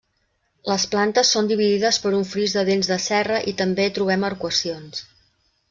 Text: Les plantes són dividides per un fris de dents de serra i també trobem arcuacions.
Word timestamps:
Les 0.69 0.85
plantes 0.93 1.33
són 1.35 1.49
dividides 1.51 1.99
per 2.05 2.13
un 2.21 2.25
fris 2.31 2.57
de 2.57 2.63
dents 2.71 2.91
de 2.93 2.99
serra 3.05 3.43
i 3.53 3.55
també 3.61 3.87
trobem 3.99 4.27
arcuacions. 4.33 5.07